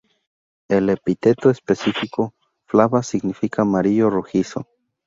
El 0.67 0.89
epíteto 0.89 1.51
específico 1.51 2.33
"flava" 2.65 3.03
significa 3.03 3.61
"amarillo 3.61 4.09
rojizo" 4.09 4.67